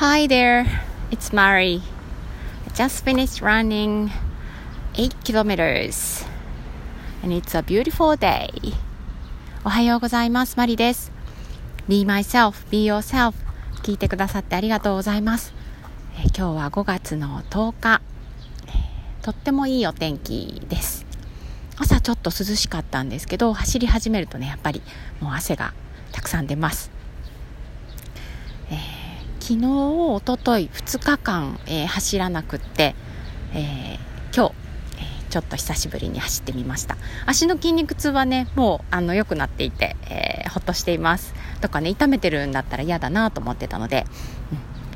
[0.00, 0.64] Hi there,
[1.10, 1.82] it's Mari.
[2.66, 4.10] I just finished running
[4.94, 6.24] 8 kilometers
[7.22, 8.48] and it's a beautiful day.
[9.62, 10.56] おはようございます。
[10.56, 11.12] マリです。
[11.86, 13.34] Be myself, be yourself.
[13.82, 15.52] 聞いてくださってありがとうございます。
[16.16, 18.00] え今日は5月の10日、
[19.20, 21.04] とってもいいお天気です。
[21.76, 24.80] 朝ちょっと涼しかったんですけど、走り始めるとね、やっぱり
[25.20, 25.74] もう汗が
[26.10, 26.99] たくさん出ます。
[29.50, 32.94] 昨日、おととい、2日間、えー、走らなくって、
[33.52, 34.54] えー、今日、
[35.00, 36.96] えちょっと久しぶりに走ってみました。
[37.26, 41.34] 足の筋肉痛はね、もうあの良くなっていて、えほっとしています。
[41.60, 44.06] とかね、痛めてるんだったら嫌だなと思ってたので、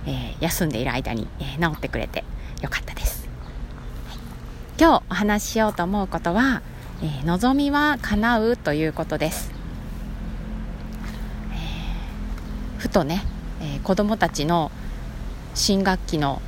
[0.07, 2.23] うんえ休んでいる間に、え治ってくれて
[2.63, 3.29] よかったです。
[4.09, 4.19] はい、
[4.79, 6.63] 今日お話ししようと思うことは、
[7.03, 9.51] え望みは叶うということです。
[11.55, 13.25] えふとね、
[13.65, 14.71] えー、子どもたちの
[15.55, 16.43] 新学期の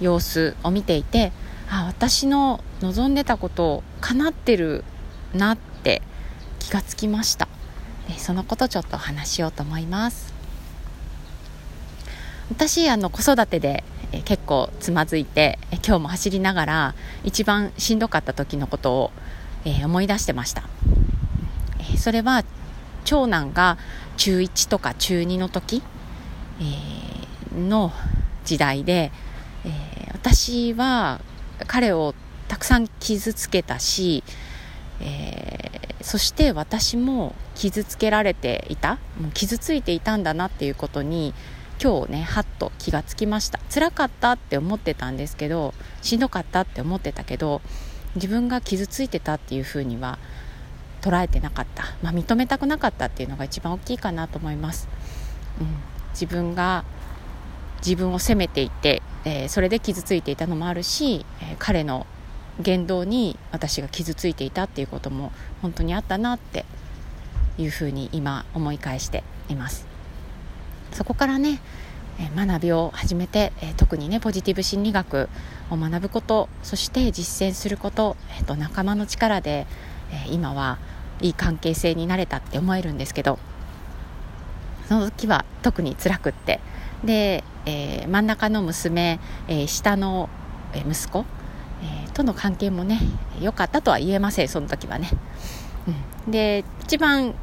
[0.00, 1.32] 様子を見ていて
[1.70, 4.84] あ私の望んでたこと叶ってる
[5.34, 6.02] なって
[6.58, 7.48] 気がつきました。
[8.08, 10.32] でそのことちょっと話しようと思います。
[12.50, 19.10] 私あの子育てでえ結構つまずいてえ今日も走りながら一番しんどかった時のことを、
[19.64, 20.64] え思い出してました、
[21.94, 22.44] えそれは
[23.04, 23.78] 長男が
[24.16, 25.82] 中1とか中2の時
[26.62, 27.92] えー、の
[28.44, 29.10] 時代で、
[29.64, 31.20] えー、私は
[31.66, 32.14] 彼を
[32.48, 34.22] たくさん傷つけたし、
[35.00, 41.34] えー、そして私も傷つけられていたもう傷ついていたんだなっていうことに
[41.82, 43.58] 今日ねはっと気がつきました。
[43.72, 47.60] 辛かったって思ってたんですけどしんどかったって思ってたけど
[48.14, 50.18] 自分が傷ついてたっていうふうには
[51.00, 54.88] 捉えてなかった、まあ、認めたくなかったっていうのが一番大きいかなと思います。
[55.60, 55.91] うん。
[56.12, 56.84] 自分が
[57.84, 62.06] 自分を責めていて、えー、それで傷ついていたのもあるし、えー、彼の
[62.60, 66.64] 言動に私が傷ついていたっていうことも本当にあったなって
[67.58, 69.86] いうふうに今思い返しています。
[70.92, 71.60] そこからね、
[72.20, 75.30] え、学びを始めて、え特にねポジティブ心理学
[75.70, 79.66] を学ぶことそして実践すること、えーと仲間の力で、
[80.10, 80.78] え今は
[81.22, 83.38] いい関係性になれたって思えるんですけど
[84.92, 86.60] その時は特に辛くって。
[87.02, 90.28] で、えー、真ん中の娘、えー、下の
[90.74, 91.24] 息子、
[91.82, 93.00] えー、との関係もね
[93.40, 95.08] 良かったとは言えませんその時はね、
[96.26, 97.34] うん、で一番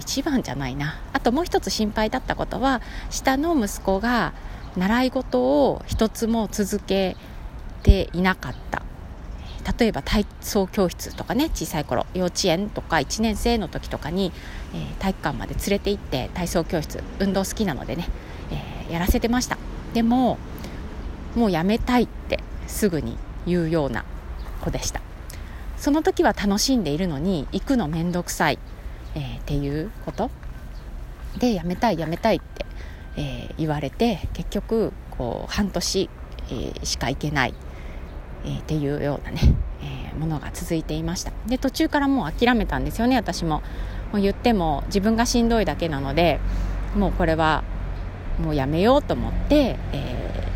[0.00, 0.98] 一番じゃないな。
[1.12, 4.32] あともう一つ心配だったことは下の息子が
[4.74, 7.18] 習い事を一つも続け
[7.82, 8.82] ていなかった。
[9.78, 14.32] 例えば体操教室とかね小さい頃幼稚園とか1年生の時とかに、
[14.74, 18.08] えー、体育館まで連れて行って体操教室運動好きなのでね、
[18.50, 19.58] えー、やらせてました。
[19.94, 20.38] でも
[21.36, 24.04] もうやめたいってすぐに言うような
[24.60, 25.00] 子でした。
[25.76, 28.58] その時は楽しんでいるのに行くの面倒くさい、
[29.14, 30.30] えー、っていうこと。
[31.38, 32.66] でやめたいやめたいって、
[33.16, 36.10] え言われて結局こう半年、
[36.50, 37.54] えしか行けない。
[38.44, 39.40] えー、っていうようなね、
[39.82, 41.32] えー、ものが続いていました。
[41.46, 43.62] で途中からもう諦めたんですよね私も。
[44.12, 46.38] もう言っても自分がしんどいだけなので
[46.94, 47.64] もうこれは
[48.38, 50.48] もうやめようと思って、え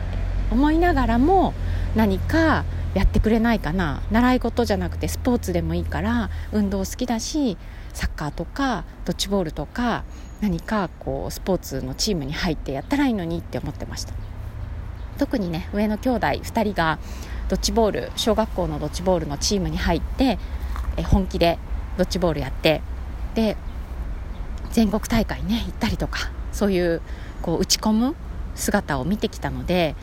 [0.51, 1.55] ー、思いながらも
[1.95, 2.65] 何か
[2.95, 4.03] やってくれないかな。
[4.11, 7.57] 習い事じゃなくてスポーツでもいいから運動好きだし
[7.95, 10.05] サッカーとかドッジボールとか
[10.41, 14.13] 何かこうスポーツのチームに入ってやったらいいのにって思ってました。
[15.19, 16.99] 特にね上の兄弟2人が
[17.49, 20.38] ドッジボール小学校のドッジボールのチームに入って
[20.97, 21.59] え本気で
[21.97, 22.82] ドッジボールやって
[23.34, 23.56] で
[24.72, 27.03] 全国大会ね行ったりとかそういう
[27.43, 28.16] こう打ち込む
[28.54, 29.94] 姿を見てきたので、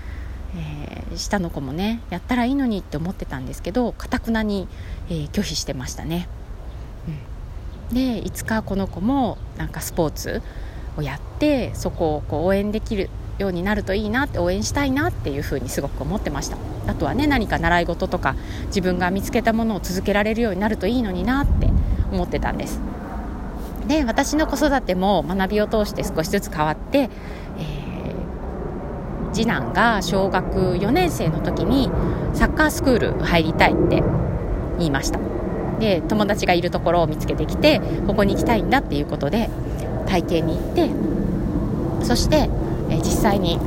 [0.55, 4.67] えー、下の子もねやったらいいのにって思ってたんですけどかたくなに、
[5.09, 6.27] えー、拒否してましたね。
[7.89, 10.41] うん、でいつかこの子もなんかスポーツ
[10.95, 13.09] をやってそこをこう応援できる
[13.39, 16.57] ようになるといいなって応援したいなっていうふうにすごく思ってました。
[16.87, 18.35] あとはね何か習い事とか
[18.67, 21.69] 自分が見つけたものを続けられるようになるといいのになって
[22.11, 22.79] 思ってたんです。
[23.87, 31.91] で私の子育ても学びを通して少しずつ変わって、えー、次男が小学4年生の時に
[32.33, 34.03] サッカースクール入りたいって
[34.77, 35.19] 言いました。
[35.79, 39.49] で友達がいるところを見つけてきてここに行きたいんだっていうことで
[40.05, 40.89] 体験に行って
[42.05, 42.49] そして
[42.93, 43.59] え実際に、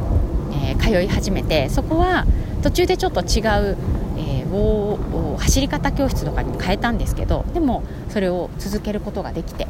[0.52, 2.26] えー、通い始めてそこは
[2.62, 3.40] 途中でちょっと違
[3.72, 3.76] う、
[4.16, 9.66] えー、走り方教室とかに変えたんですけどでもそれを続けることができて、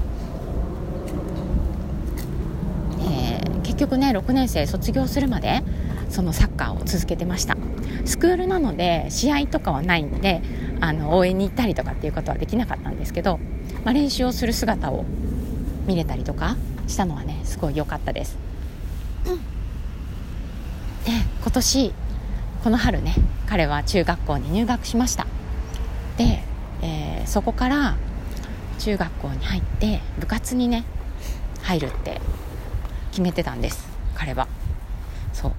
[3.01, 5.63] えー、結局ね6年生卒業するまで
[6.09, 7.57] そのサッカーを続けてました。
[8.05, 10.41] スクールなので試合とかはないんで
[10.81, 13.39] あの応援に行ったりとかっていうことはできなかったんですけど、
[13.85, 15.05] まあ、練習をする姿を
[15.87, 16.57] 見れたりとか
[16.87, 18.39] したのはねすごい良かったです、
[19.35, 21.13] で
[21.43, 21.93] 今年
[22.63, 23.15] この春ね
[23.47, 25.27] 彼は中学校に入学しました。
[26.17, 26.43] で、
[26.83, 27.97] えー、そこから
[28.79, 30.85] 中学校に入って部活にね
[31.63, 32.21] 入るって
[33.11, 34.49] 決めてたんです彼は。
[35.33, 35.53] そう。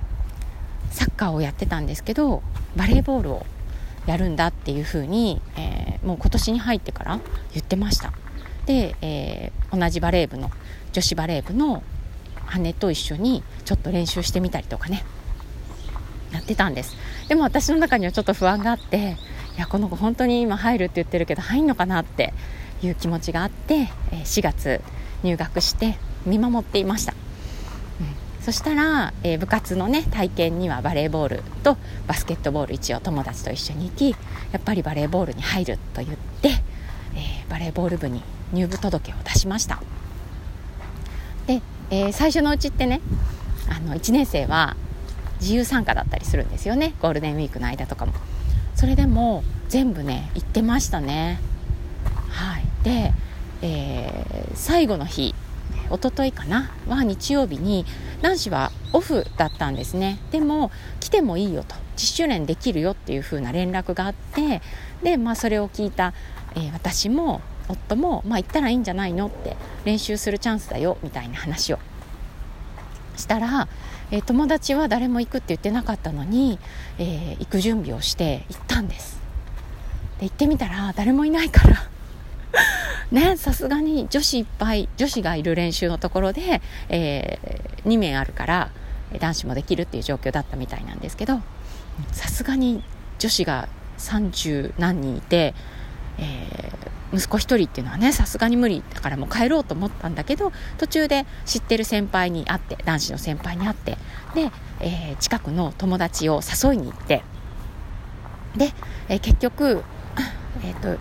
[0.91, 2.41] サッカーをやってたんですけど
[2.75, 3.45] バレーボールを
[4.05, 7.19] やるんだっていうふうに、えー、もう今年に入ってから
[7.53, 8.13] 言ってました。
[8.65, 10.51] で、えー、同じバレー部の
[10.91, 11.83] 女子バレー部の
[12.59, 15.03] 姉と一緒にちょっと練習してみたりとかね。
[16.31, 16.95] やってたんです。
[17.27, 19.17] でも私の中にはちょっと不安があって
[19.57, 22.33] いやこの子本当に今入るって言ってるけど入んのかなって
[22.81, 24.81] いう気持ちがあって4月
[25.23, 27.15] 入学して見守っていました、う
[28.39, 34.17] ん、そしたら、えー、部活のね体験にはバレーボールとバスケットボール一応友達と一緒に行きや
[34.57, 38.21] っぱりバレーボールに入ると言って、えー、バレーボール部に
[38.53, 39.81] 入部届を出しました。
[41.47, 43.01] で、えー、最初のうちってね
[43.69, 44.75] あの1年生は
[45.39, 46.93] 自由参加だったりするんですよね。
[47.01, 48.13] ゴールデンウィークの間とかも。
[48.75, 51.39] それでも全部ね行ってましたね。
[52.29, 52.63] はい。
[52.83, 53.13] で、
[53.61, 55.35] えー、最後の日
[55.89, 57.85] 一昨日かなは日曜日に
[58.21, 60.19] 男子はオフだったんですね。
[60.31, 61.75] でも来てもいいよと。
[61.97, 64.61] 自主練できるよっていう風な連絡があって
[65.01, 66.13] で、まあ、それを聞いた、
[66.55, 69.55] えー、私も夫も、まあ、行ったらいいんじゃないのって
[69.85, 71.79] 練習するチャンスだよみたいな話を
[73.15, 73.67] したら、
[74.11, 76.59] えー、友達は誰も行くって言ってなかったのに、
[76.97, 79.19] えー、行く準備をして行ったんです。
[80.19, 81.89] で行ってみたら誰もいないから。
[83.11, 88.69] ねさすがに女子いっぱい女子がいる練習のところで、えー、2面あるから
[89.19, 91.41] 男子もできるっていう状況だったみたいなんですけど
[92.11, 92.83] さすがに
[93.19, 95.53] 女子が30何人いて、
[96.17, 103.97] えー、息子1人っていうのはねさすがに無理だからもう帰ろうと思ったんだけど途中で知ってる先輩に会って男子の先輩に会って
[104.35, 107.23] で、えー、近くの友達を誘いに行って
[108.55, 108.73] で、
[109.09, 109.83] えー、結局
[110.63, 110.97] えっ、と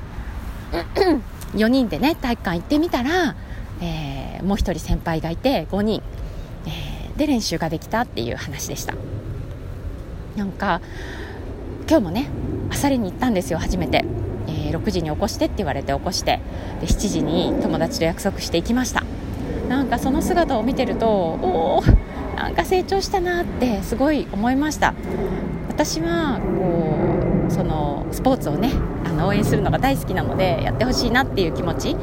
[1.55, 3.35] 4人でね体育館行ってみたら、
[3.81, 6.03] え、もう1人先輩がいて5人、
[6.67, 8.95] えー、で練習ができたっていう話でした。
[10.37, 10.83] なんか
[11.89, 12.29] 今日もね
[12.69, 14.05] 朝練に行ったんですよ初めて、
[14.67, 16.41] えー、6時に起こしてって言われて起こして
[16.81, 19.05] で7時に友達と約束して行きました。
[19.69, 21.83] なんかその姿を見てるとおお
[22.37, 24.95] なんか成長したなってすごい思いました。
[25.69, 28.71] 私はこうそのスポーツをね
[29.05, 31.95] あの応援するのが大好きなのでやってほしいなっていう気持ち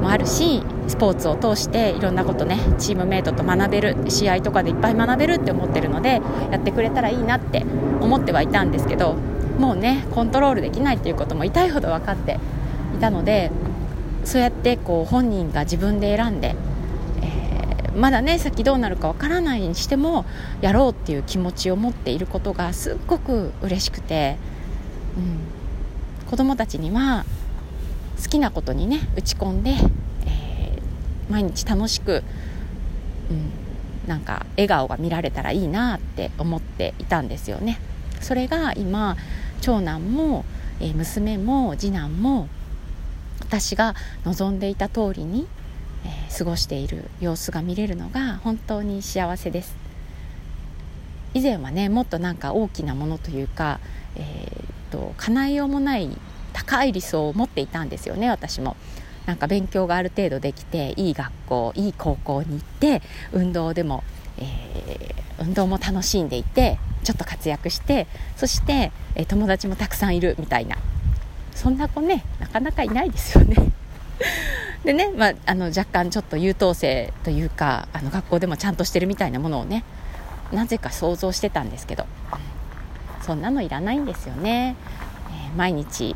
[0.00, 6.20] もあるしスポーツを通していろんなことねチームメートと学べる試合とかでいっぱい学べるって思ってるので
[6.50, 7.64] やってくれたらいいなって
[8.00, 9.16] 思ってはいたんですけど
[9.58, 12.38] もうねコントロールできないっていうことも痛いほど分かって
[12.96, 13.50] いたので
[14.24, 16.54] そうやってこう本人が自分で選んで、
[17.22, 20.24] えー、まだね先どうなるか分からないにしても
[20.60, 24.36] やろうっていう気持ちを持っていることがすっごく嬉しくて、
[25.16, 25.20] う
[26.26, 27.24] ん、子どもたちには
[28.22, 32.22] 好きなことにね打ち込んで、えー、毎日楽しく、
[33.30, 37.78] うん、なんか笑顔が見られたらいいなって思っていたんですよね。
[38.20, 39.16] それが今
[39.64, 40.44] 長男も、
[40.78, 42.48] えー、娘も次男も
[43.40, 43.94] 私が
[44.26, 45.46] 望んでいた通りに、
[46.04, 49.74] えー、過ごしている様子が見れるのが本当に幸せです
[51.32, 53.80] 以前はねもっとなんか大きなものというか、
[54.16, 56.10] えーと、と叶えようもない
[56.52, 58.76] 高い理想を持っていたんですよね私も。
[59.24, 63.00] なんか勉強がある程度できていい学校いい高校に行って
[63.32, 64.04] 運動でも、
[64.36, 68.06] えー、運動も楽しんでいてちょっと活躍して
[68.36, 70.76] そして、え友達もたくさんいるみたいな。
[71.54, 73.56] そんな子ねなかなかいないですよね。
[74.84, 79.84] でね、まあ、あの若干ちょっと優等生というかあの学校でもちゃんとしてるみたいなものをね
[80.52, 82.06] なぜか想像してたんですけど。
[83.24, 84.76] そんなのいらないんですよね、
[85.30, 86.14] えー、毎日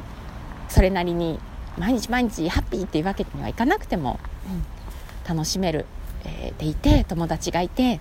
[0.68, 1.40] それなりに
[1.78, 4.20] 毎日毎日ハッピーっていうわけにはいかなくても、
[5.26, 5.86] うん、楽しめる、
[6.24, 8.00] えー、でいて友達がいて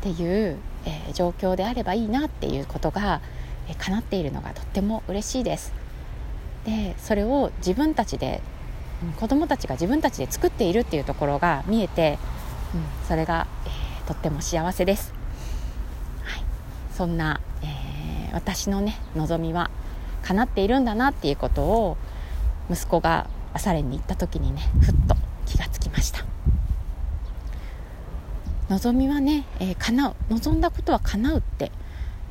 [0.00, 3.20] っていうえー、状況であればいいなっていうことが、
[3.68, 5.72] えー、叶っているのがとっても嬉しいです。
[6.64, 8.42] でそれを自分たちで、
[9.02, 12.18] うん、子どもたちが自分たちで作っているっていうところが見えて、
[12.74, 15.12] うん、それが、えー、とっても幸せです。
[16.24, 16.44] はい、
[16.94, 19.70] そんな、えー、私のね望みは
[20.22, 21.96] 叶っているんだなっていうことを
[22.70, 25.16] 息子が朝練に行った時にねふっと
[25.46, 26.24] 気がつきました。
[28.70, 30.14] 望みはね、えー、叶う。
[30.30, 31.72] 望んだことは叶うって、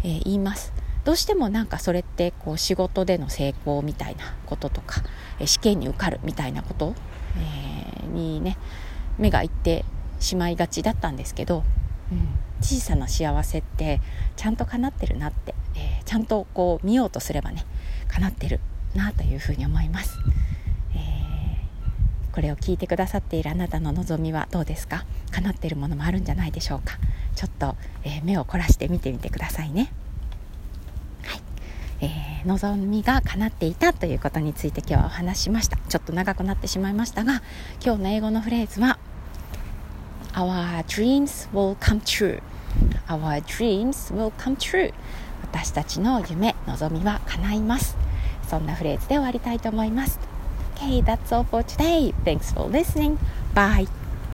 [0.04, 0.72] えー、言います。
[1.04, 5.02] どうしてもなんかそれってこう仕事での成功みたいなこととか、
[5.40, 6.96] え試験に受かるみたいなこと、
[7.38, 8.58] えー、にね
[9.18, 9.84] 目がいって
[10.22, 11.64] しまいがちだったんですけど、
[12.12, 12.28] うん、
[12.62, 14.00] 小さな幸せって
[14.38, 17.66] ちゃんと叶ってるなって、えー、ちゃんとこう見ようとすればね
[18.08, 18.62] 叶ってる
[18.96, 20.18] なというふうに思います、
[22.34, 25.06] これを聞いてくださっているあなたの望みはどうですか？
[25.32, 26.98] 叶っているものもあるんじゃないでしょうか？
[27.36, 29.92] ちょっと、えー、目を凝らして見てみてくださいね。
[31.24, 31.42] はい。
[32.02, 35.78] えー、望みが叶っていたということについて今日はお話しました。
[35.78, 37.42] ちょっと長くなってしまいましたが
[37.84, 39.00] 今日の英語のフレーズは
[40.34, 42.42] Our dreams will come true.
[43.08, 44.94] Our dreams will come true.
[45.42, 47.98] 私たちの夢望みは叶います。
[48.48, 50.20] そんなフレーズで終わりたいと思います。
[50.82, 52.14] Okay, that's all for today.
[52.24, 53.20] Thanks for listening.
[53.54, 53.88] Bye.